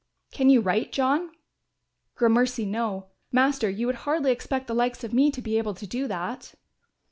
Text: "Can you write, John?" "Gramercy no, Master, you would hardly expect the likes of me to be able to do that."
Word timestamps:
"Can 0.31 0.49
you 0.49 0.61
write, 0.61 0.91
John?" 0.91 1.29
"Gramercy 2.15 2.65
no, 2.65 3.09
Master, 3.31 3.69
you 3.69 3.85
would 3.85 3.97
hardly 4.01 4.31
expect 4.31 4.65
the 4.65 4.73
likes 4.73 5.03
of 5.03 5.13
me 5.13 5.29
to 5.29 5.43
be 5.43 5.59
able 5.59 5.75
to 5.75 5.85
do 5.85 6.07
that." 6.07 6.55